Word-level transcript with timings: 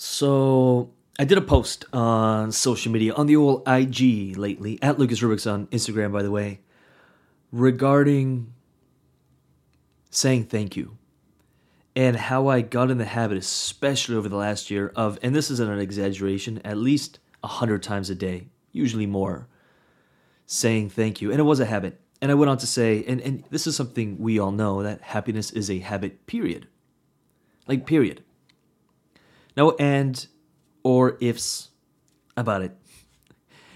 So 0.00 0.92
I 1.18 1.24
did 1.24 1.36
a 1.36 1.42
post 1.42 1.84
on 1.92 2.52
social 2.52 2.90
media 2.90 3.12
on 3.12 3.26
the 3.26 3.36
old 3.36 3.68
IG 3.68 4.34
lately 4.38 4.78
at 4.80 4.98
Lucas 4.98 5.20
Rubix 5.20 5.50
on 5.50 5.66
Instagram, 5.66 6.10
by 6.10 6.22
the 6.22 6.30
way, 6.30 6.60
regarding 7.52 8.54
saying 10.08 10.44
thank 10.44 10.74
you 10.74 10.96
and 11.94 12.16
how 12.16 12.48
I 12.48 12.62
got 12.62 12.90
in 12.90 12.96
the 12.96 13.04
habit, 13.04 13.36
especially 13.36 14.16
over 14.16 14.30
the 14.30 14.36
last 14.36 14.70
year, 14.70 14.90
of, 14.96 15.18
and 15.22 15.34
this 15.34 15.50
isn't 15.50 15.70
an 15.70 15.78
exaggeration, 15.78 16.62
at 16.64 16.78
least 16.78 17.18
a 17.44 17.48
hundred 17.48 17.82
times 17.82 18.08
a 18.08 18.14
day, 18.14 18.46
usually 18.72 19.04
more, 19.04 19.48
saying 20.46 20.88
thank 20.88 21.20
you. 21.20 21.30
And 21.30 21.38
it 21.38 21.44
was 21.44 21.60
a 21.60 21.66
habit. 21.66 22.00
And 22.22 22.30
I 22.30 22.36
went 22.36 22.48
on 22.48 22.56
to 22.56 22.66
say, 22.66 23.04
and, 23.06 23.20
and 23.20 23.44
this 23.50 23.66
is 23.66 23.76
something 23.76 24.16
we 24.18 24.38
all 24.38 24.50
know 24.50 24.82
that 24.82 25.02
happiness 25.02 25.50
is 25.50 25.70
a 25.70 25.80
habit, 25.80 26.26
period. 26.26 26.68
Like, 27.66 27.84
period. 27.84 28.22
No 29.60 29.72
and 29.72 30.26
or 30.82 31.18
ifs 31.20 31.68
about 32.34 32.62
it. 32.62 32.74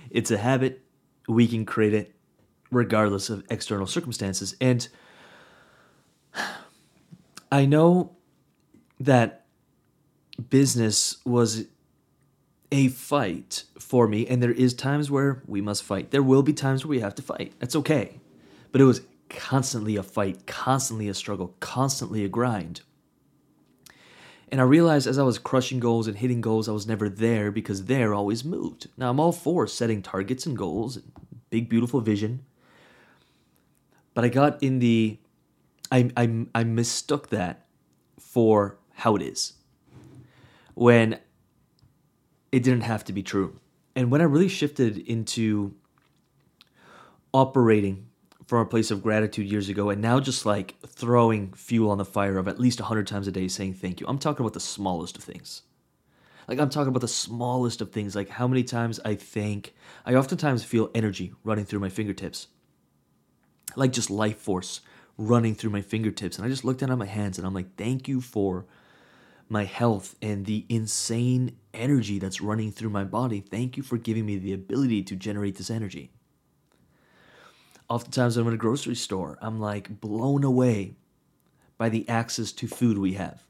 It's 0.09 0.31
a 0.31 0.39
habit. 0.39 0.81
We 1.29 1.47
can 1.47 1.67
create 1.67 1.93
it 1.93 2.15
regardless 2.71 3.29
of 3.29 3.45
external 3.51 3.87
circumstances. 3.87 4.57
And 4.63 4.89
I 7.53 7.67
know 7.67 8.17
that 8.99 9.45
business 10.49 11.19
was 11.27 11.67
a 12.73 12.89
fight 12.89 13.65
for 13.79 14.09
me, 14.09 14.27
and 14.27 14.43
there 14.43 14.53
is 14.53 14.73
times 14.73 15.11
where 15.11 15.43
we 15.47 15.61
must 15.61 15.83
fight. 15.83 16.13
There 16.13 16.23
will 16.23 16.43
be 16.43 16.55
times 16.55 16.87
where 16.87 16.97
we 16.97 17.01
have 17.01 17.15
to 17.17 17.23
fight. 17.23 17.53
That's 17.59 17.77
okay. 17.77 18.21
But 18.73 18.81
it 18.81 18.85
was 18.85 19.03
constantly 19.29 19.97
a 19.97 20.03
fight, 20.03 20.47
constantly 20.47 21.09
a 21.09 21.15
struggle, 21.15 21.55
constantly 21.61 22.25
a 22.25 22.29
grind. 22.29 22.81
And 24.55 24.61
I 24.61 24.65
realized 24.67 25.09
as 25.09 25.19
I 25.19 25.25
was 25.25 25.37
crushing 25.37 25.81
goals 25.81 26.07
and 26.07 26.17
hitting 26.17 26.41
goals, 26.41 26.69
I 26.69 26.73
was 26.73 26.87
never 26.87 27.09
there 27.09 27.51
because 27.51 27.87
there 27.87 28.15
always 28.15 28.45
moved. 28.45 28.87
Now, 28.97 29.11
I'm 29.11 29.19
all 29.19 29.33
for 29.33 29.67
setting 29.67 30.01
targets 30.01 30.47
and 30.47 30.57
goals, 30.57 30.95
and 30.95 31.11
big, 31.51 31.69
beautiful 31.69 32.01
vision. 32.01 32.45
But 34.15 34.25
I 34.25 34.29
got 34.29 34.63
in 34.63 34.79
the, 34.79 35.19
I, 35.91 36.09
I, 36.17 36.47
I 36.55 36.63
mistook 36.63 37.31
that 37.31 37.67
for 38.17 38.79
how 38.93 39.17
it 39.17 39.23
is 39.23 39.55
when 40.75 41.19
it 42.53 42.63
didn't 42.63 42.83
have 42.83 43.03
to 43.07 43.13
be 43.13 43.25
true. 43.25 43.59
And 43.97 44.09
when 44.09 44.21
I 44.21 44.25
really 44.25 44.47
shifted 44.47 44.99
into 44.99 45.75
operating 47.33 48.07
from 48.47 48.61
a 48.61 48.67
place 48.67 48.91
of 48.91 49.03
gratitude 49.03 49.51
years 49.51 49.69
ago 49.69 49.91
and 49.91 50.03
now 50.03 50.21
just 50.21 50.45
like 50.45 50.75
throwing 50.87 51.53
fuel 51.53 51.91
on 51.91 51.99
the 51.99 52.05
fire 52.05 52.39
of 52.39 52.49
at 52.49 52.61
least 52.61 52.81
100 52.81 53.07
times 53.07 53.27
a 53.27 53.33
day 53.33 53.49
saying 53.49 53.75
thank 53.75 54.01
you. 54.01 54.07
I'm 54.07 54.19
talking 54.19 54.45
about 54.45 54.53
the 54.53 54.61
smallest 54.61 55.17
of 55.17 55.25
things. 55.25 55.63
Like 56.47 56.59
I'm 56.59 56.69
talking 56.69 56.89
about 56.89 57.01
the 57.01 57.09
smallest 57.09 57.81
of 57.81 57.91
things, 57.91 58.15
like 58.15 58.29
how 58.29 58.47
many 58.47 58.65
times 58.65 59.01
I 59.05 59.15
thank. 59.15 59.75
I 60.05 60.15
oftentimes 60.15 60.63
feel 60.63 60.91
energy 60.95 61.33
running 61.43 61.65
through 61.65 61.81
my 61.81 61.89
fingertips. 61.89 62.49
Like 63.77 63.93
just 63.93 64.11
life 64.11 64.39
force 64.39 64.83
running 65.17 65.55
through 65.55 65.71
my 65.71 65.81
fingertips. 65.81 66.37
And 66.37 66.45
I 66.45 66.51
just 66.51 66.65
look 66.65 66.79
down 66.79 66.91
at 66.91 66.99
my 66.99 67.07
hands 67.07 67.39
and 67.39 67.47
I'm 67.47 67.55
like, 67.55 67.77
thank 67.77 68.09
you 68.09 68.21
for 68.21 68.67
my 69.49 69.65
health 69.65 70.17
and 70.21 70.47
the 70.47 70.67
insane 70.69 71.57
energy 71.73 72.19
that's 72.19 72.41
running 72.41 72.73
through 72.73 72.91
my 72.91 73.05
body. 73.05 73.41
Thank 73.41 73.77
you 73.77 73.83
for 73.83 73.97
giving 73.97 74.27
me 74.27 74.37
the 74.37 74.53
ability 74.53 75.03
to 75.05 75.17
generate 75.17 75.57
this 75.57 75.71
energy. 75.71 76.14
Oftentimes, 77.89 78.37
I'm 78.37 78.47
in 78.49 78.55
a 78.55 78.59
grocery 78.59 78.95
store, 78.95 79.39
I'm 79.41 79.61
like 79.61 80.01
blown 80.01 80.45
away 80.45 80.97
by 81.77 81.89
the 81.89 82.09
access 82.09 82.53
to 82.53 82.67
food 82.67 82.99
we 82.99 83.15
have. 83.15 83.43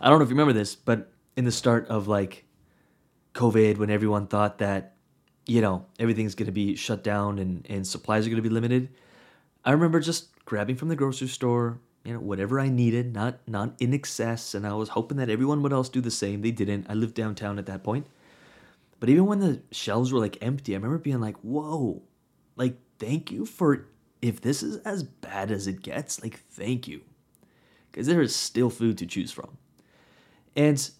I 0.00 0.08
don't 0.08 0.18
know 0.18 0.24
if 0.24 0.30
you 0.30 0.34
remember 0.34 0.52
this, 0.52 0.74
but 0.74 1.12
in 1.36 1.44
the 1.44 1.52
start 1.52 1.86
of 1.88 2.08
like 2.08 2.44
COVID, 3.34 3.78
when 3.78 3.90
everyone 3.90 4.26
thought 4.26 4.58
that, 4.58 4.94
you 5.46 5.60
know, 5.60 5.86
everything's 5.98 6.34
going 6.34 6.46
to 6.46 6.52
be 6.52 6.76
shut 6.76 7.04
down 7.04 7.38
and, 7.38 7.66
and 7.68 7.86
supplies 7.86 8.26
are 8.26 8.30
going 8.30 8.42
to 8.42 8.48
be 8.48 8.54
limited, 8.54 8.88
I 9.64 9.72
remember 9.72 10.00
just 10.00 10.28
grabbing 10.44 10.76
from 10.76 10.88
the 10.88 10.96
grocery 10.96 11.28
store, 11.28 11.78
you 12.04 12.14
know, 12.14 12.20
whatever 12.20 12.60
I 12.60 12.68
needed, 12.68 13.12
not 13.12 13.40
not 13.48 13.74
in 13.80 13.92
excess, 13.92 14.54
and 14.54 14.64
I 14.66 14.74
was 14.74 14.90
hoping 14.90 15.16
that 15.18 15.28
everyone 15.28 15.60
would 15.62 15.72
else 15.72 15.88
do 15.88 16.00
the 16.00 16.10
same. 16.10 16.40
They 16.40 16.52
didn't. 16.52 16.86
I 16.88 16.94
lived 16.94 17.14
downtown 17.14 17.58
at 17.58 17.66
that 17.66 17.82
point. 17.82 18.06
But 19.00 19.08
even 19.08 19.26
when 19.26 19.40
the 19.40 19.60
shelves 19.72 20.12
were 20.12 20.20
like 20.20 20.38
empty, 20.40 20.72
I 20.72 20.76
remember 20.76 20.98
being 20.98 21.20
like, 21.20 21.36
"Whoa, 21.38 22.02
like 22.56 22.78
thank 22.98 23.30
you 23.30 23.46
for 23.46 23.86
if 24.22 24.40
this 24.40 24.62
is 24.62 24.78
as 24.78 25.02
bad 25.02 25.50
as 25.50 25.66
it 25.66 25.82
gets, 25.82 26.22
like 26.22 26.40
thank 26.50 26.88
you. 26.88 27.02
Because 27.90 28.06
there 28.06 28.20
is 28.20 28.34
still 28.34 28.70
food 28.70 28.98
to 28.98 29.06
choose 29.06 29.32
from. 29.32 29.56
And 30.54 30.90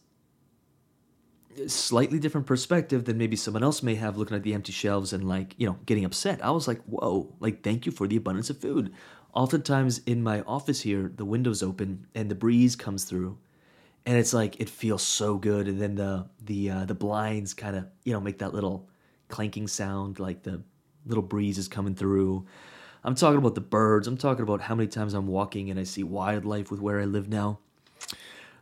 slightly 1.66 2.18
different 2.18 2.46
perspective 2.46 3.04
than 3.04 3.18
maybe 3.18 3.36
someone 3.36 3.62
else 3.62 3.82
may 3.82 3.94
have 3.94 4.16
looking 4.16 4.36
at 4.36 4.42
the 4.42 4.54
empty 4.54 4.72
shelves 4.72 5.12
and 5.12 5.26
like, 5.26 5.54
you 5.56 5.66
know, 5.66 5.78
getting 5.86 6.04
upset. 6.04 6.44
I 6.44 6.50
was 6.50 6.68
like, 6.68 6.82
whoa, 6.84 7.34
like 7.40 7.62
thank 7.62 7.86
you 7.86 7.92
for 7.92 8.06
the 8.06 8.16
abundance 8.16 8.50
of 8.50 8.58
food. 8.58 8.92
Oftentimes 9.32 9.98
in 10.06 10.22
my 10.22 10.42
office 10.42 10.80
here, 10.82 11.10
the 11.14 11.24
window's 11.24 11.62
open 11.62 12.06
and 12.14 12.30
the 12.30 12.34
breeze 12.34 12.76
comes 12.76 13.04
through. 13.04 13.38
And 14.04 14.16
it's 14.16 14.32
like 14.32 14.60
it 14.60 14.68
feels 14.68 15.02
so 15.02 15.36
good, 15.36 15.66
and 15.66 15.80
then 15.80 15.96
the 15.96 16.28
the 16.40 16.70
uh, 16.70 16.84
the 16.84 16.94
blinds 16.94 17.54
kind 17.54 17.74
of 17.74 17.88
you 18.04 18.12
know 18.12 18.20
make 18.20 18.38
that 18.38 18.54
little 18.54 18.88
clanking 19.26 19.66
sound, 19.66 20.20
like 20.20 20.44
the 20.44 20.62
little 21.06 21.22
breezes 21.22 21.68
coming 21.68 21.94
through. 21.94 22.46
I'm 23.04 23.14
talking 23.14 23.38
about 23.38 23.54
the 23.54 23.60
birds. 23.60 24.08
I'm 24.08 24.16
talking 24.16 24.42
about 24.42 24.62
how 24.62 24.74
many 24.74 24.88
times 24.88 25.14
I'm 25.14 25.28
walking 25.28 25.70
and 25.70 25.78
I 25.78 25.84
see 25.84 26.02
wildlife 26.02 26.70
with 26.70 26.80
where 26.80 27.00
I 27.00 27.04
live 27.04 27.28
now. 27.28 27.60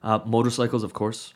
Uh, 0.02 0.20
motorcycles, 0.26 0.82
of 0.82 0.92
course. 0.92 1.32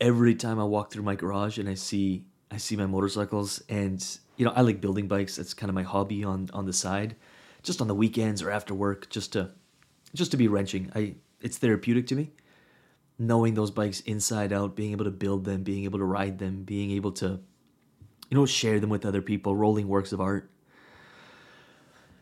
Every 0.00 0.34
time 0.34 0.60
I 0.60 0.64
walk 0.64 0.92
through 0.92 1.04
my 1.04 1.14
garage 1.14 1.58
and 1.58 1.68
I 1.68 1.74
see 1.74 2.24
I 2.54 2.56
see 2.56 2.76
my 2.76 2.86
motorcycles, 2.86 3.62
and 3.68 4.00
you 4.36 4.44
know 4.44 4.52
I 4.54 4.60
like 4.60 4.80
building 4.80 5.08
bikes. 5.08 5.36
That's 5.36 5.54
kind 5.54 5.68
of 5.70 5.74
my 5.74 5.82
hobby 5.82 6.22
on 6.22 6.50
on 6.52 6.66
the 6.66 6.72
side, 6.72 7.16
just 7.64 7.80
on 7.80 7.88
the 7.88 7.94
weekends 7.94 8.42
or 8.42 8.50
after 8.50 8.72
work, 8.74 9.10
just 9.10 9.32
to 9.32 9.50
just 10.14 10.30
to 10.30 10.36
be 10.36 10.46
wrenching. 10.46 10.92
I 10.94 11.16
it's 11.40 11.58
therapeutic 11.58 12.06
to 12.08 12.14
me, 12.14 12.30
knowing 13.18 13.54
those 13.54 13.72
bikes 13.72 14.00
inside 14.00 14.52
out, 14.52 14.76
being 14.76 14.92
able 14.92 15.04
to 15.04 15.10
build 15.10 15.44
them, 15.44 15.64
being 15.64 15.82
able 15.84 15.98
to 15.98 16.04
ride 16.04 16.38
them, 16.38 16.62
being 16.62 16.92
able 16.92 17.10
to 17.12 17.40
you 18.34 18.40
know, 18.40 18.46
share 18.46 18.80
them 18.80 18.90
with 18.90 19.06
other 19.06 19.22
people, 19.22 19.54
rolling 19.54 19.86
works 19.86 20.10
of 20.10 20.20
art. 20.20 20.50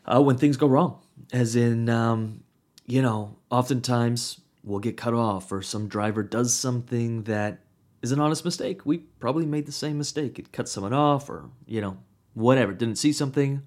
Uh, 0.05 0.21
when 0.21 0.37
things 0.37 0.59
go 0.59 0.67
wrong, 0.67 1.01
as 1.33 1.57
in, 1.57 1.89
um, 1.89 2.43
you 2.87 3.01
know, 3.01 3.39
oftentimes 3.51 4.39
we'll 4.63 4.79
get 4.79 4.95
cut 4.95 5.15
off 5.15 5.51
or 5.51 5.63
some 5.63 5.89
driver 5.89 6.23
does 6.23 6.53
something 6.53 7.23
that 7.23 7.61
is 8.03 8.13
an 8.13 8.21
honest 8.21 8.45
mistake. 8.45 8.85
We 8.85 8.99
probably 8.99 9.47
made 9.47 9.65
the 9.65 9.73
same 9.73 9.97
mistake. 9.97 10.39
It 10.39 10.53
cut 10.53 10.69
someone 10.69 10.93
off 10.93 11.31
or, 11.31 11.49
you 11.65 11.81
know, 11.81 11.97
whatever, 12.35 12.75
didn't 12.75 12.99
see 12.99 13.15
something. 13.15 13.63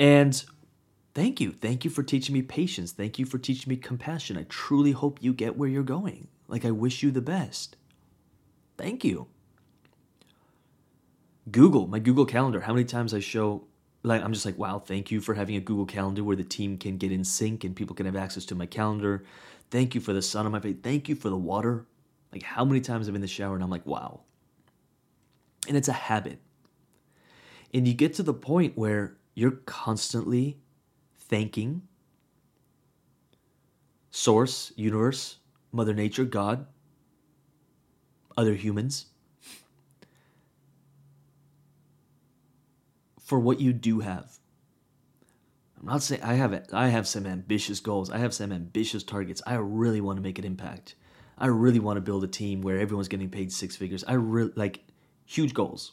And 0.00 0.44
thank 1.14 1.40
you. 1.40 1.52
Thank 1.52 1.84
you 1.84 1.92
for 1.92 2.02
teaching 2.02 2.32
me 2.32 2.42
patience. 2.42 2.90
Thank 2.90 3.20
you 3.20 3.24
for 3.24 3.38
teaching 3.38 3.70
me 3.70 3.76
compassion. 3.76 4.36
I 4.36 4.46
truly 4.48 4.90
hope 4.90 5.22
you 5.22 5.32
get 5.32 5.56
where 5.56 5.68
you're 5.68 5.84
going. 5.84 6.26
Like, 6.48 6.64
I 6.64 6.72
wish 6.72 7.04
you 7.04 7.12
the 7.12 7.20
best. 7.20 7.76
Thank 8.76 9.04
you. 9.04 9.28
Google, 11.50 11.86
my 11.86 11.98
Google 11.98 12.26
Calendar, 12.26 12.60
how 12.60 12.72
many 12.72 12.84
times 12.84 13.14
I 13.14 13.20
show 13.20 13.64
like 14.02 14.22
I'm 14.22 14.32
just 14.32 14.46
like, 14.46 14.58
wow, 14.58 14.78
thank 14.78 15.10
you 15.10 15.20
for 15.20 15.34
having 15.34 15.56
a 15.56 15.60
Google 15.60 15.86
Calendar 15.86 16.22
where 16.22 16.36
the 16.36 16.44
team 16.44 16.78
can 16.78 16.96
get 16.96 17.12
in 17.12 17.24
sync 17.24 17.64
and 17.64 17.74
people 17.74 17.94
can 17.96 18.06
have 18.06 18.16
access 18.16 18.44
to 18.46 18.54
my 18.54 18.66
calendar. 18.66 19.24
Thank 19.70 19.94
you 19.94 20.00
for 20.00 20.12
the 20.12 20.22
sun 20.22 20.46
on 20.46 20.52
my 20.52 20.60
face. 20.60 20.76
Thank 20.82 21.08
you 21.08 21.14
for 21.14 21.28
the 21.28 21.36
water. 21.36 21.86
Like 22.32 22.42
how 22.42 22.64
many 22.64 22.80
times 22.80 23.08
I'm 23.08 23.14
in 23.14 23.20
the 23.20 23.26
shower 23.26 23.54
and 23.54 23.62
I'm 23.62 23.70
like, 23.70 23.86
wow. 23.86 24.20
And 25.66 25.76
it's 25.76 25.88
a 25.88 25.92
habit. 25.92 26.38
And 27.74 27.86
you 27.86 27.94
get 27.94 28.14
to 28.14 28.22
the 28.22 28.34
point 28.34 28.78
where 28.78 29.16
you're 29.34 29.50
constantly 29.66 30.58
thanking 31.18 31.82
source, 34.10 34.72
universe, 34.76 35.36
mother 35.72 35.92
nature, 35.92 36.24
God, 36.24 36.66
other 38.36 38.54
humans 38.54 39.06
for 43.28 43.38
what 43.38 43.60
you 43.60 43.74
do 43.74 44.00
have. 44.00 44.38
I'm 45.78 45.84
not 45.84 46.02
saying 46.02 46.22
I 46.22 46.32
have 46.32 46.64
I 46.72 46.88
have 46.88 47.06
some 47.06 47.26
ambitious 47.26 47.78
goals. 47.78 48.08
I 48.10 48.16
have 48.16 48.32
some 48.32 48.50
ambitious 48.50 49.02
targets. 49.02 49.42
I 49.46 49.56
really 49.56 50.00
want 50.00 50.16
to 50.16 50.22
make 50.22 50.38
an 50.38 50.46
impact. 50.46 50.94
I 51.36 51.48
really 51.48 51.78
want 51.78 51.98
to 51.98 52.00
build 52.00 52.24
a 52.24 52.26
team 52.26 52.62
where 52.62 52.78
everyone's 52.78 53.06
getting 53.06 53.28
paid 53.28 53.52
six 53.52 53.76
figures. 53.76 54.02
I 54.08 54.14
really 54.14 54.52
like 54.56 54.80
huge 55.26 55.52
goals. 55.52 55.92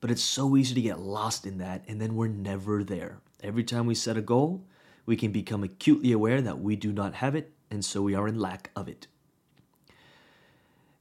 But 0.00 0.10
it's 0.10 0.24
so 0.24 0.56
easy 0.56 0.74
to 0.74 0.82
get 0.82 0.98
lost 0.98 1.46
in 1.46 1.58
that 1.58 1.84
and 1.86 2.00
then 2.00 2.16
we're 2.16 2.26
never 2.26 2.82
there. 2.82 3.20
Every 3.40 3.62
time 3.62 3.86
we 3.86 3.94
set 3.94 4.16
a 4.16 4.20
goal, 4.20 4.66
we 5.06 5.14
can 5.14 5.30
become 5.30 5.62
acutely 5.62 6.10
aware 6.10 6.42
that 6.42 6.58
we 6.58 6.74
do 6.74 6.92
not 6.92 7.14
have 7.14 7.36
it 7.36 7.52
and 7.70 7.84
so 7.84 8.02
we 8.02 8.16
are 8.16 8.26
in 8.26 8.40
lack 8.40 8.72
of 8.74 8.88
it. 8.88 9.06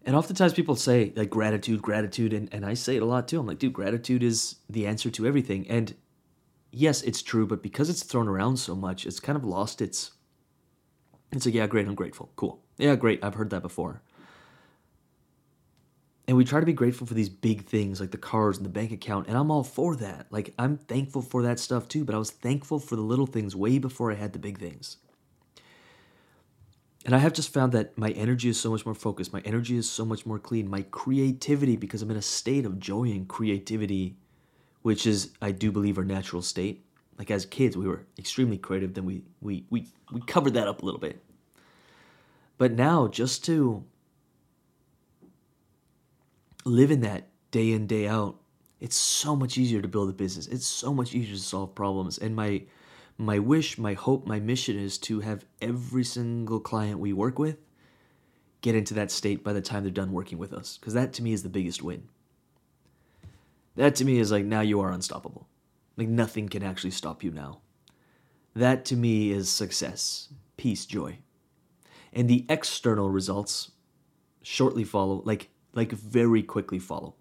And 0.05 0.15
oftentimes 0.15 0.53
people 0.53 0.75
say 0.75 1.13
like 1.15 1.29
gratitude, 1.29 1.81
gratitude, 1.81 2.33
and, 2.33 2.49
and 2.51 2.65
I 2.65 2.73
say 2.73 2.95
it 2.95 3.03
a 3.03 3.05
lot 3.05 3.27
too. 3.27 3.39
I'm 3.39 3.45
like, 3.45 3.59
dude, 3.59 3.73
gratitude 3.73 4.23
is 4.23 4.55
the 4.69 4.87
answer 4.87 5.11
to 5.11 5.27
everything. 5.27 5.67
And 5.69 5.93
yes, 6.71 7.01
it's 7.03 7.21
true, 7.21 7.45
but 7.45 7.61
because 7.61 7.89
it's 7.89 8.03
thrown 8.03 8.27
around 8.27 8.57
so 8.57 8.75
much, 8.75 9.05
it's 9.05 9.19
kind 9.19 9.37
of 9.37 9.45
lost 9.45 9.81
its 9.81 10.11
it's 11.31 11.45
like, 11.45 11.55
yeah, 11.55 11.67
great, 11.67 11.87
I'm 11.87 11.95
grateful. 11.95 12.31
Cool. 12.35 12.61
Yeah, 12.77 12.95
great. 12.95 13.23
I've 13.23 13.35
heard 13.35 13.51
that 13.51 13.61
before. 13.61 14.01
And 16.27 16.37
we 16.37 16.45
try 16.45 16.59
to 16.59 16.65
be 16.65 16.73
grateful 16.73 17.07
for 17.07 17.13
these 17.13 17.29
big 17.29 17.65
things 17.65 17.99
like 17.99 18.11
the 18.11 18.17
cars 18.17 18.57
and 18.57 18.65
the 18.65 18.69
bank 18.69 18.91
account, 18.91 19.27
and 19.27 19.37
I'm 19.37 19.51
all 19.51 19.63
for 19.63 19.95
that. 19.97 20.27
Like, 20.29 20.53
I'm 20.57 20.77
thankful 20.77 21.21
for 21.21 21.41
that 21.43 21.59
stuff 21.59 21.87
too, 21.87 22.05
but 22.05 22.15
I 22.15 22.17
was 22.17 22.31
thankful 22.31 22.79
for 22.79 22.95
the 22.95 23.01
little 23.01 23.25
things 23.25 23.55
way 23.55 23.79
before 23.79 24.11
I 24.11 24.15
had 24.15 24.33
the 24.33 24.39
big 24.39 24.59
things. 24.59 24.97
And 27.05 27.15
I 27.15 27.17
have 27.17 27.33
just 27.33 27.51
found 27.51 27.71
that 27.71 27.97
my 27.97 28.11
energy 28.11 28.49
is 28.49 28.59
so 28.59 28.69
much 28.69 28.85
more 28.85 28.93
focused. 28.93 29.33
My 29.33 29.41
energy 29.43 29.75
is 29.75 29.89
so 29.89 30.05
much 30.05 30.25
more 30.25 30.37
clean. 30.37 30.69
My 30.69 30.83
creativity, 30.83 31.75
because 31.75 32.01
I'm 32.01 32.11
in 32.11 32.17
a 32.17 32.21
state 32.21 32.65
of 32.65 32.79
joy 32.79 33.05
and 33.05 33.27
creativity, 33.27 34.17
which 34.83 35.07
is, 35.07 35.31
I 35.41 35.51
do 35.51 35.71
believe, 35.71 35.97
our 35.97 36.03
natural 36.03 36.43
state. 36.43 36.85
Like 37.17 37.31
as 37.31 37.45
kids, 37.45 37.75
we 37.75 37.87
were 37.87 38.05
extremely 38.19 38.57
creative. 38.57 38.93
Then 38.93 39.05
we 39.05 39.23
we 39.41 39.65
we 39.69 39.87
we 40.11 40.21
covered 40.21 40.53
that 40.55 40.67
up 40.67 40.81
a 40.81 40.85
little 40.85 40.99
bit. 40.99 41.23
But 42.57 42.73
now, 42.73 43.07
just 43.07 43.43
to 43.45 43.83
live 46.65 46.91
in 46.91 47.01
that 47.01 47.27
day 47.49 47.71
in 47.71 47.87
day 47.87 48.07
out, 48.07 48.37
it's 48.79 48.95
so 48.95 49.35
much 49.35 49.57
easier 49.57 49.81
to 49.81 49.87
build 49.87 50.09
a 50.09 50.13
business. 50.13 50.47
It's 50.47 50.65
so 50.65 50.93
much 50.93 51.13
easier 51.13 51.35
to 51.35 51.41
solve 51.41 51.75
problems. 51.75 52.17
And 52.17 52.35
my 52.35 52.63
my 53.17 53.39
wish, 53.39 53.77
my 53.77 53.93
hope, 53.93 54.25
my 54.25 54.39
mission 54.39 54.77
is 54.77 54.97
to 54.99 55.19
have 55.19 55.45
every 55.61 56.03
single 56.03 56.59
client 56.59 56.99
we 56.99 57.13
work 57.13 57.37
with 57.37 57.57
get 58.61 58.75
into 58.75 58.93
that 58.93 59.11
state 59.11 59.43
by 59.43 59.53
the 59.53 59.61
time 59.61 59.83
they're 59.83 59.91
done 59.91 60.11
working 60.11 60.37
with 60.37 60.53
us. 60.53 60.77
Because 60.77 60.93
that 60.93 61.13
to 61.13 61.23
me 61.23 61.33
is 61.33 61.43
the 61.43 61.49
biggest 61.49 61.81
win. 61.83 62.07
That 63.75 63.95
to 63.95 64.05
me 64.05 64.19
is 64.19 64.31
like 64.31 64.45
now 64.45 64.61
you 64.61 64.79
are 64.81 64.91
unstoppable. 64.91 65.47
Like 65.97 66.07
nothing 66.07 66.47
can 66.47 66.63
actually 66.63 66.91
stop 66.91 67.23
you 67.23 67.31
now. 67.31 67.61
That 68.55 68.85
to 68.85 68.95
me 68.95 69.31
is 69.31 69.49
success, 69.49 70.29
peace, 70.57 70.85
joy. 70.85 71.19
And 72.13 72.29
the 72.29 72.45
external 72.49 73.09
results 73.09 73.71
shortly 74.41 74.83
follow, 74.83 75.21
like 75.25 75.49
like 75.73 75.91
very 75.91 76.43
quickly 76.43 76.79
follow. 76.79 77.15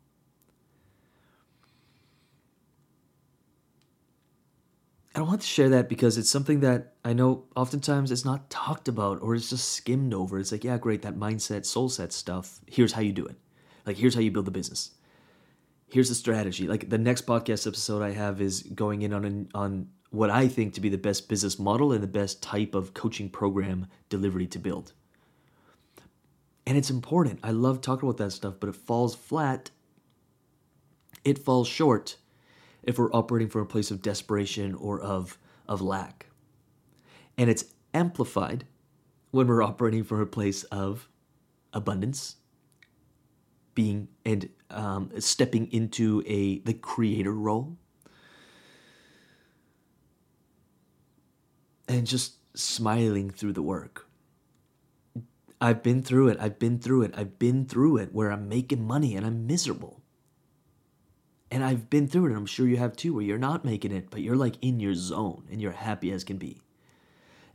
I 5.21 5.23
want 5.23 5.43
to 5.43 5.47
share 5.47 5.69
that 5.69 5.89
because 5.89 6.17
it's 6.17 6.31
something 6.31 6.61
that 6.61 6.95
I 7.05 7.13
know 7.13 7.45
oftentimes 7.55 8.11
it's 8.11 8.25
not 8.25 8.49
talked 8.49 8.89
about 8.89 9.21
or 9.21 9.35
it's 9.35 9.51
just 9.51 9.73
skimmed 9.73 10.15
over. 10.15 10.39
It's 10.39 10.51
like, 10.51 10.65
yeah, 10.65 10.79
great, 10.79 11.03
that 11.03 11.17
mindset, 11.17 11.67
soul 11.67 11.91
set 11.91 12.13
stuff. 12.13 12.61
Here's 12.67 12.93
how 12.93 13.03
you 13.03 13.13
do 13.13 13.27
it. 13.27 13.37
Like, 13.85 13.99
here's 13.99 14.15
how 14.15 14.23
you 14.23 14.31
build 14.31 14.47
the 14.47 14.51
business. 14.51 14.93
Here's 15.89 16.09
the 16.09 16.15
strategy. 16.15 16.67
Like 16.67 16.89
the 16.89 16.97
next 16.97 17.27
podcast 17.27 17.67
episode 17.67 18.03
I 18.03 18.13
have 18.13 18.41
is 18.41 18.63
going 18.63 19.03
in 19.03 19.13
on 19.13 19.25
an, 19.27 19.49
on 19.53 19.89
what 20.09 20.31
I 20.31 20.49
think 20.49 20.73
to 20.75 20.81
be 20.81 20.89
the 20.89 20.97
best 20.97 21.29
business 21.29 21.59
model 21.59 21.93
and 21.93 22.03
the 22.03 22.09
best 22.09 22.43
type 22.43 22.75
of 22.75 22.95
coaching 22.95 23.29
program 23.29 23.89
delivery 24.09 24.47
to 24.47 24.59
build. 24.59 24.95
And 26.67 26.79
it's 26.79 26.91
important. 26.91 27.41
I 27.43 27.51
love 27.51 27.83
talking 27.83 28.09
about 28.09 28.19
that 28.19 28.31
stuff, 28.31 28.55
but 28.59 28.71
it 28.71 28.77
falls 28.77 29.15
flat. 29.15 29.71
It 31.25 31.39
falls 31.39 31.69
short 31.69 32.17
if 32.83 32.99
we're 32.99 33.13
operating 33.13 33.49
from 33.49 33.63
a 33.63 33.67
place 33.67 33.91
of 33.91 34.03
desperation 34.03 34.75
or 34.75 35.01
of, 35.01 35.39
of 35.69 35.81
lack. 35.81 36.27
And 37.37 37.51
it's 37.51 37.65
amplified 37.95 38.65
when 39.31 39.47
we're 39.47 39.63
operating 39.63 40.05
from 40.05 40.21
a 40.21 40.27
place 40.27 40.65
of 40.65 41.09
abundance, 41.73 42.37
being 43.75 44.09
and 44.25 44.49
um, 44.71 45.11
stepping 45.19 45.71
into 45.73 46.23
a 46.27 46.59
the 46.61 46.75
creator 46.75 47.33
role, 47.33 47.77
and 51.89 52.07
just 52.07 52.35
smiling 52.55 53.31
through 53.31 53.53
the 53.53 53.63
work. 53.63 54.09
I've 55.61 55.83
been 55.83 56.03
through 56.03 56.29
it. 56.29 56.39
I've 56.41 56.59
been 56.59 56.79
through 56.79 57.03
it. 57.03 57.15
I've 57.17 57.39
been 57.39 57.67
through 57.67 57.99
it 57.99 58.15
where 58.15 58.33
I'm 58.33 58.49
making 58.49 58.87
money 58.87 59.15
and 59.15 59.27
I'm 59.27 59.47
miserable. 59.47 60.00
And 61.51 61.65
I've 61.65 61.91
been 61.91 62.07
through 62.07 62.27
it, 62.27 62.29
and 62.29 62.37
I'm 62.37 62.47
sure 62.47 62.69
you 62.69 62.77
have 62.77 62.95
too, 62.97 63.15
where 63.15 63.25
you're 63.25 63.39
not 63.39 63.65
making 63.65 63.93
it, 63.93 64.09
but 64.11 64.23
you're 64.23 64.37
like 64.37 64.55
in 64.63 64.79
your 64.79 64.95
zone 64.95 65.45
and 65.51 65.61
you're 65.61 65.73
happy 65.73 66.13
as 66.13 66.23
can 66.23 66.37
be. 66.37 66.61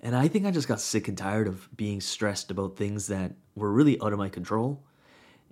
And 0.01 0.15
I 0.15 0.27
think 0.27 0.45
I 0.45 0.51
just 0.51 0.67
got 0.67 0.81
sick 0.81 1.07
and 1.07 1.17
tired 1.17 1.47
of 1.47 1.69
being 1.75 2.01
stressed 2.01 2.51
about 2.51 2.75
things 2.75 3.07
that 3.07 3.33
were 3.55 3.71
really 3.71 3.99
out 4.01 4.13
of 4.13 4.19
my 4.19 4.29
control. 4.29 4.83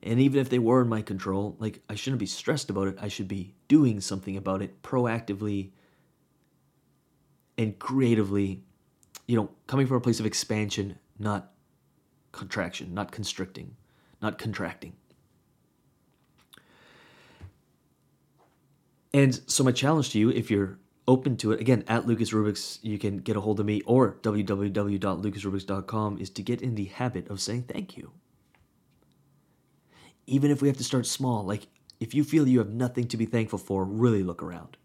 And 0.04 0.20
even 0.20 0.42
if 0.42 0.50
they 0.50 0.60
were 0.60 0.82
in 0.82 0.90
my 0.90 1.02
control, 1.02 1.56
like 1.60 1.82
I 1.90 1.96
shouldn't 1.96 2.20
be 2.20 2.26
stressed 2.26 2.70
about 2.70 2.90
it. 2.90 2.98
I 3.02 3.08
should 3.08 3.30
be 3.30 3.56
doing 3.70 4.02
something 4.02 4.36
about 4.36 4.62
it 4.62 4.82
proactively 4.84 5.72
and 7.58 7.80
creatively, 7.80 8.62
you 9.26 9.38
know, 9.38 9.50
coming 9.66 9.88
from 9.88 9.98
a 9.98 10.02
place 10.02 10.20
of 10.20 10.26
expansion, 10.26 11.00
not 11.18 11.52
contraction, 12.34 12.94
not 12.94 13.12
constricting, 13.12 13.76
not 14.22 14.38
contracting. 14.38 14.94
And 19.14 19.40
so 19.46 19.64
my 19.64 19.72
challenge 19.72 20.10
to 20.12 20.20
you, 20.20 20.30
if 20.32 20.50
you're 20.50 20.80
open 21.08 21.38
to 21.38 21.52
it, 21.52 21.62
again, 21.62 21.84
at 21.88 22.08
Lucas 22.08 22.32
Rubix, 22.32 22.80
you 22.82 22.98
can 22.98 23.18
get 23.18 23.38
a 23.38 23.42
hold 23.42 23.60
of 23.60 23.66
me 23.68 23.82
or 23.86 24.18
www.lucasrubix.com 24.24 26.18
is 26.18 26.32
to 26.32 26.42
get 26.42 26.62
in 26.62 26.74
the 26.76 26.86
habit 26.86 27.30
of 27.30 27.40
saying 27.40 27.64
thank 27.64 27.96
you. 27.96 28.12
Even 30.26 30.50
if 30.50 30.62
we 30.62 30.68
have 30.70 30.78
to 30.78 30.84
start 30.84 31.06
small, 31.06 31.44
like 31.44 31.68
if 32.00 32.16
you 32.16 32.24
feel 32.24 32.48
you 32.48 32.60
have 32.60 32.70
nothing 32.70 33.08
to 33.10 33.18
be 33.18 33.26
thankful 33.26 33.60
for, 33.60 33.84
really 33.84 34.24
look 34.24 34.42
around. 34.42 34.78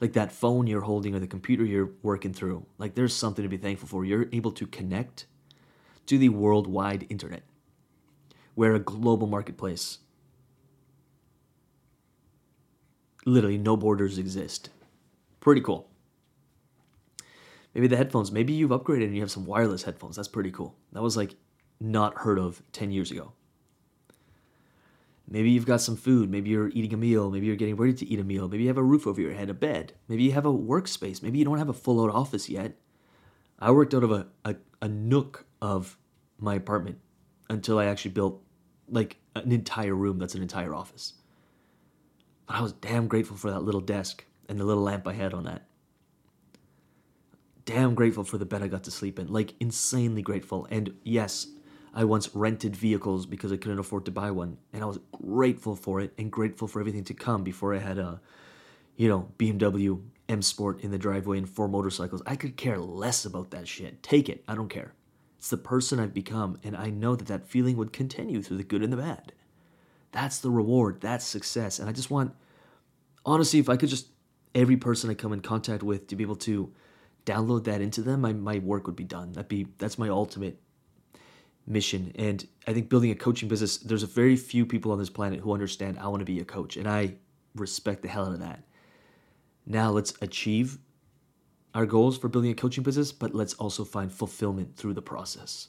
Like 0.00 0.14
that 0.14 0.32
phone 0.32 0.66
you're 0.66 0.80
holding 0.80 1.14
or 1.14 1.18
the 1.18 1.26
computer 1.26 1.64
you're 1.64 1.90
working 2.02 2.32
through, 2.32 2.64
like 2.78 2.94
there's 2.94 3.12
something 3.14 3.42
to 3.42 3.50
be 3.50 3.58
thankful 3.58 3.86
for. 3.88 4.04
You're 4.04 4.28
able 4.32 4.52
to 4.52 4.66
connect 4.66 5.26
to 6.06 6.16
the 6.16 6.30
worldwide 6.30 7.06
internet. 7.10 7.42
We're 8.56 8.74
a 8.74 8.80
global 8.80 9.26
marketplace 9.26 9.98
literally 13.26 13.58
no 13.58 13.76
borders 13.76 14.18
exist. 14.18 14.70
Pretty 15.40 15.60
cool. 15.60 15.88
Maybe 17.74 17.86
the 17.86 17.96
headphones, 17.96 18.32
maybe 18.32 18.52
you've 18.52 18.70
upgraded 18.70 19.04
and 19.04 19.14
you 19.14 19.20
have 19.20 19.30
some 19.30 19.46
wireless 19.46 19.84
headphones. 19.84 20.16
That's 20.16 20.28
pretty 20.28 20.50
cool. 20.50 20.76
That 20.92 21.02
was 21.02 21.16
like 21.16 21.36
not 21.80 22.18
heard 22.18 22.38
of 22.38 22.62
10 22.72 22.90
years 22.90 23.10
ago. 23.10 23.32
Maybe 25.28 25.50
you've 25.50 25.66
got 25.66 25.80
some 25.80 25.96
food. 25.96 26.28
Maybe 26.28 26.50
you're 26.50 26.70
eating 26.70 26.92
a 26.92 26.96
meal. 26.96 27.30
Maybe 27.30 27.46
you're 27.46 27.54
getting 27.54 27.76
ready 27.76 27.94
to 27.94 28.06
eat 28.06 28.18
a 28.18 28.24
meal. 28.24 28.48
Maybe 28.48 28.64
you 28.64 28.68
have 28.68 28.76
a 28.76 28.82
roof 28.82 29.06
over 29.06 29.20
your 29.20 29.32
head, 29.32 29.48
a 29.48 29.54
bed. 29.54 29.92
Maybe 30.08 30.24
you 30.24 30.32
have 30.32 30.44
a 30.44 30.52
workspace. 30.52 31.22
Maybe 31.22 31.38
you 31.38 31.44
don't 31.44 31.58
have 31.58 31.68
a 31.68 31.72
full 31.74 32.02
out 32.04 32.12
office 32.12 32.48
yet. 32.48 32.76
I 33.60 33.70
worked 33.70 33.94
out 33.94 34.02
of 34.02 34.10
a, 34.10 34.26
a, 34.44 34.56
a 34.82 34.88
nook 34.88 35.46
of 35.62 35.96
my 36.38 36.54
apartment 36.56 36.98
until 37.48 37.78
I 37.78 37.84
actually 37.84 38.10
built 38.12 38.42
like 38.88 39.18
an 39.36 39.52
entire 39.52 39.94
room 39.94 40.18
that's 40.18 40.34
an 40.34 40.42
entire 40.42 40.74
office. 40.74 41.14
But 42.50 42.58
I 42.58 42.62
was 42.62 42.72
damn 42.72 43.06
grateful 43.06 43.36
for 43.36 43.48
that 43.52 43.62
little 43.62 43.80
desk 43.80 44.24
and 44.48 44.58
the 44.58 44.64
little 44.64 44.82
lamp 44.82 45.06
I 45.06 45.12
had 45.12 45.34
on 45.34 45.44
that. 45.44 45.68
Damn 47.64 47.94
grateful 47.94 48.24
for 48.24 48.38
the 48.38 48.44
bed 48.44 48.60
I 48.60 48.66
got 48.66 48.82
to 48.84 48.90
sleep 48.90 49.20
in. 49.20 49.28
Like, 49.28 49.54
insanely 49.60 50.20
grateful. 50.20 50.66
And 50.68 50.94
yes, 51.04 51.46
I 51.94 52.02
once 52.02 52.34
rented 52.34 52.74
vehicles 52.74 53.24
because 53.24 53.52
I 53.52 53.56
couldn't 53.56 53.78
afford 53.78 54.04
to 54.06 54.10
buy 54.10 54.32
one. 54.32 54.58
And 54.72 54.82
I 54.82 54.86
was 54.86 54.98
grateful 55.12 55.76
for 55.76 56.00
it 56.00 56.12
and 56.18 56.28
grateful 56.28 56.66
for 56.66 56.80
everything 56.80 57.04
to 57.04 57.14
come 57.14 57.44
before 57.44 57.72
I 57.72 57.78
had 57.78 57.98
a, 57.98 58.20
you 58.96 59.08
know, 59.08 59.28
BMW 59.38 60.02
M 60.28 60.42
Sport 60.42 60.80
in 60.80 60.90
the 60.90 60.98
driveway 60.98 61.38
and 61.38 61.48
four 61.48 61.68
motorcycles. 61.68 62.20
I 62.26 62.34
could 62.34 62.56
care 62.56 62.80
less 62.80 63.24
about 63.24 63.52
that 63.52 63.68
shit. 63.68 64.02
Take 64.02 64.28
it. 64.28 64.42
I 64.48 64.56
don't 64.56 64.68
care. 64.68 64.94
It's 65.38 65.50
the 65.50 65.56
person 65.56 66.00
I've 66.00 66.12
become, 66.12 66.58
and 66.64 66.76
I 66.76 66.90
know 66.90 67.14
that 67.14 67.28
that 67.28 67.46
feeling 67.46 67.76
would 67.76 67.92
continue 67.92 68.42
through 68.42 68.56
the 68.56 68.64
good 68.64 68.82
and 68.82 68.92
the 68.92 68.96
bad. 68.96 69.34
That's 70.12 70.38
the 70.38 70.50
reward. 70.50 71.00
That's 71.00 71.24
success. 71.24 71.78
And 71.78 71.88
I 71.88 71.92
just 71.92 72.10
want, 72.10 72.34
honestly, 73.24 73.58
if 73.58 73.68
I 73.68 73.76
could 73.76 73.88
just, 73.88 74.08
every 74.54 74.76
person 74.76 75.10
I 75.10 75.14
come 75.14 75.32
in 75.32 75.40
contact 75.40 75.82
with 75.82 76.08
to 76.08 76.16
be 76.16 76.24
able 76.24 76.36
to 76.36 76.72
download 77.26 77.64
that 77.64 77.80
into 77.80 78.02
them, 78.02 78.22
my, 78.22 78.32
my 78.32 78.58
work 78.58 78.86
would 78.86 78.96
be 78.96 79.04
done. 79.04 79.32
That'd 79.32 79.48
be, 79.48 79.66
that's 79.78 79.98
my 79.98 80.08
ultimate 80.08 80.60
mission. 81.66 82.12
And 82.16 82.46
I 82.66 82.72
think 82.72 82.88
building 82.88 83.10
a 83.10 83.14
coaching 83.14 83.48
business, 83.48 83.78
there's 83.78 84.02
a 84.02 84.08
very 84.08 84.36
few 84.36 84.66
people 84.66 84.90
on 84.92 84.98
this 84.98 85.10
planet 85.10 85.40
who 85.40 85.52
understand 85.52 85.98
I 85.98 86.08
want 86.08 86.20
to 86.20 86.24
be 86.24 86.40
a 86.40 86.44
coach. 86.44 86.76
And 86.76 86.88
I 86.88 87.14
respect 87.54 88.02
the 88.02 88.08
hell 88.08 88.26
out 88.26 88.32
of 88.32 88.40
that. 88.40 88.64
Now 89.66 89.90
let's 89.90 90.14
achieve 90.20 90.78
our 91.74 91.86
goals 91.86 92.18
for 92.18 92.28
building 92.28 92.50
a 92.50 92.54
coaching 92.54 92.82
business, 92.82 93.12
but 93.12 93.34
let's 93.34 93.54
also 93.54 93.84
find 93.84 94.12
fulfillment 94.12 94.76
through 94.76 94.94
the 94.94 95.02
process. 95.02 95.68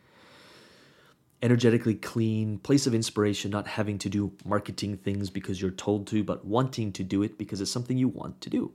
energetically 1.41 1.95
clean 1.95 2.59
place 2.59 2.85
of 2.85 2.93
inspiration, 2.93 3.49
not 3.49 3.65
having 3.65 3.97
to 3.99 4.09
do 4.09 4.33
marketing 4.43 4.97
things 4.97 5.29
because 5.29 5.61
you're 5.61 5.71
told 5.71 6.05
to, 6.07 6.21
but 6.21 6.43
wanting 6.43 6.91
to 6.91 7.05
do 7.05 7.23
it 7.23 7.37
because 7.37 7.61
it's 7.61 7.71
something 7.71 7.97
you 7.97 8.09
want 8.09 8.41
to 8.41 8.49
do. 8.49 8.73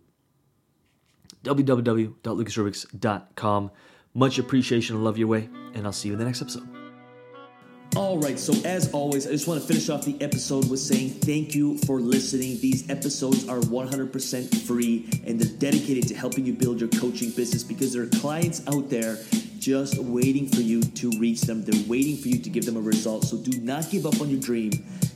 www.lucasrubix.com 1.42 3.70
Much 4.16 4.38
appreciation 4.38 4.94
and 4.94 5.04
love 5.04 5.18
your 5.18 5.26
way, 5.26 5.48
and 5.74 5.84
I'll 5.84 5.92
see 5.92 6.06
you 6.08 6.14
in 6.14 6.20
the 6.20 6.24
next 6.24 6.40
episode. 6.40 6.68
All 7.96 8.18
right, 8.18 8.38
so 8.38 8.52
as 8.64 8.92
always, 8.92 9.26
I 9.26 9.30
just 9.30 9.48
want 9.48 9.60
to 9.60 9.66
finish 9.66 9.88
off 9.88 10.04
the 10.04 10.16
episode 10.20 10.70
with 10.70 10.78
saying 10.78 11.10
thank 11.10 11.54
you 11.54 11.78
for 11.78 12.00
listening. 12.00 12.60
These 12.60 12.88
episodes 12.90 13.48
are 13.48 13.58
100% 13.58 14.66
free 14.66 15.08
and 15.26 15.40
they're 15.40 15.58
dedicated 15.58 16.08
to 16.08 16.14
helping 16.14 16.46
you 16.46 16.52
build 16.52 16.80
your 16.80 16.88
coaching 16.90 17.30
business 17.30 17.62
because 17.62 17.92
there 17.92 18.02
are 18.02 18.20
clients 18.20 18.62
out 18.68 18.88
there 18.88 19.18
just 19.58 19.98
waiting 19.98 20.48
for 20.48 20.60
you 20.60 20.82
to 20.82 21.10
reach 21.20 21.42
them. 21.42 21.64
They're 21.64 21.88
waiting 21.88 22.16
for 22.16 22.28
you 22.28 22.38
to 22.38 22.50
give 22.50 22.66
them 22.66 22.76
a 22.76 22.80
result. 22.80 23.24
So 23.24 23.36
do 23.36 23.60
not 23.60 23.90
give 23.90 24.06
up 24.06 24.20
on 24.20 24.28
your 24.28 24.40
dream 24.40 24.72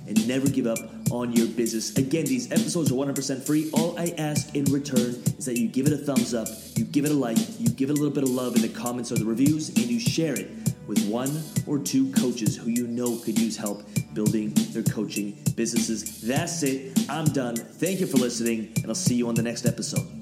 and 0.07 0.29
never 0.29 0.49
give 0.49 0.67
up 0.67 0.79
on 1.11 1.33
your 1.33 1.47
business. 1.47 1.97
Again, 1.97 2.25
these 2.25 2.51
episodes 2.51 2.91
are 2.91 2.95
100% 2.95 3.45
free. 3.45 3.71
All 3.73 3.99
I 3.99 4.15
ask 4.19 4.55
in 4.55 4.65
return 4.67 5.11
is 5.39 5.45
that 5.47 5.59
you 5.59 5.69
give 5.69 5.87
it 5.87 5.93
a 5.93 5.97
thumbs 5.97 6.35
up, 6.35 6.49
you 6.77 6.85
give 6.85 7.05
it 7.05 7.11
a 7.11 7.15
like, 7.15 7.39
you 7.59 7.69
give 7.71 7.91
it 7.91 7.93
a 7.93 7.97
little 7.97 8.15
bit 8.15 8.25
of 8.25 8.31
love 8.31 8.57
in 8.57 8.63
the 8.63 8.69
comments 8.69 9.13
or 9.13 9.17
the 9.17 9.25
reviews, 9.25 9.69
and 9.71 9.87
you 9.87 9.99
share 9.99 10.35
it 10.35 10.49
with 10.87 11.07
one 11.09 11.31
or 11.67 11.79
two 11.79 12.11
coaches 12.13 12.57
who 12.57 12.71
you 12.71 12.87
know 12.87 13.19
could 13.19 13.39
use 13.39 13.57
help 13.57 13.83
building 14.15 14.53
their 14.73 14.83
coaching 14.83 15.37
businesses. 15.55 16.23
That's 16.23 16.63
it. 16.63 16.99
I'm 17.09 17.27
done. 17.27 17.57
Thank 17.57 18.01
you 18.01 18.07
for 18.07 18.17
listening, 18.17 18.73
and 18.77 18.87
I'll 18.87 18.95
see 18.95 19.15
you 19.15 19.29
on 19.29 19.35
the 19.35 19.43
next 19.43 19.67
episode. 19.67 20.18